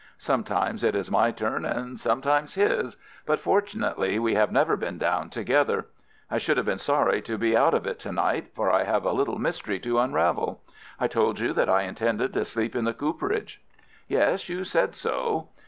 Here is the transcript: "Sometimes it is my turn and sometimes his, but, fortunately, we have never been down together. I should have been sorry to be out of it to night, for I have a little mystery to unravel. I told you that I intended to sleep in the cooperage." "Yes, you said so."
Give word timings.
"Sometimes 0.17 0.83
it 0.83 0.95
is 0.95 1.11
my 1.11 1.29
turn 1.29 1.63
and 1.63 1.99
sometimes 1.99 2.55
his, 2.55 2.97
but, 3.27 3.39
fortunately, 3.39 4.17
we 4.17 4.33
have 4.33 4.51
never 4.51 4.75
been 4.75 4.97
down 4.97 5.29
together. 5.29 5.85
I 6.31 6.39
should 6.39 6.57
have 6.57 6.65
been 6.65 6.79
sorry 6.79 7.21
to 7.21 7.37
be 7.37 7.55
out 7.55 7.75
of 7.75 7.85
it 7.85 7.99
to 7.99 8.11
night, 8.11 8.49
for 8.55 8.71
I 8.71 8.83
have 8.85 9.05
a 9.05 9.11
little 9.13 9.37
mystery 9.37 9.79
to 9.81 9.99
unravel. 9.99 10.63
I 10.99 11.07
told 11.07 11.37
you 11.37 11.53
that 11.53 11.69
I 11.69 11.83
intended 11.83 12.33
to 12.33 12.45
sleep 12.45 12.75
in 12.75 12.85
the 12.85 12.95
cooperage." 12.95 13.61
"Yes, 14.07 14.49
you 14.49 14.63
said 14.63 14.95
so." 14.95 15.49